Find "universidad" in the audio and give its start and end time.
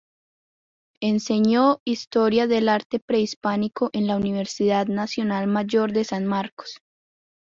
4.15-4.87